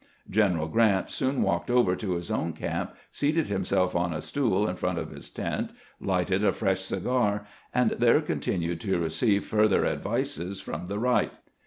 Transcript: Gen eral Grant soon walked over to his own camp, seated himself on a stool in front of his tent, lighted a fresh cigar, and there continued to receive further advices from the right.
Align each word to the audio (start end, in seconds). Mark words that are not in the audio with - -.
Gen 0.27 0.55
eral 0.55 0.71
Grant 0.71 1.11
soon 1.11 1.43
walked 1.43 1.69
over 1.69 1.95
to 1.95 2.13
his 2.15 2.31
own 2.31 2.53
camp, 2.53 2.95
seated 3.11 3.49
himself 3.49 3.95
on 3.95 4.13
a 4.13 4.19
stool 4.19 4.67
in 4.67 4.75
front 4.75 4.97
of 4.97 5.11
his 5.11 5.29
tent, 5.29 5.69
lighted 5.99 6.43
a 6.43 6.51
fresh 6.51 6.79
cigar, 6.81 7.45
and 7.71 7.91
there 7.91 8.19
continued 8.19 8.81
to 8.81 8.97
receive 8.97 9.45
further 9.45 9.85
advices 9.85 10.59
from 10.59 10.87
the 10.87 10.97
right. 10.97 11.33